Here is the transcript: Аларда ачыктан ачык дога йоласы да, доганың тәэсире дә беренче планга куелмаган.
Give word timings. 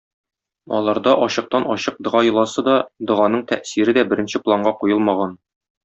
Аларда 0.77 1.13
ачыктан 1.25 1.67
ачык 1.75 2.01
дога 2.09 2.23
йоласы 2.29 2.65
да, 2.71 2.79
доганың 3.13 3.47
тәэсире 3.53 3.99
дә 4.01 4.09
беренче 4.15 4.47
планга 4.49 4.79
куелмаган. 4.83 5.39